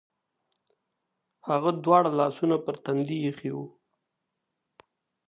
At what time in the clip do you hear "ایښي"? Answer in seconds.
3.25-3.51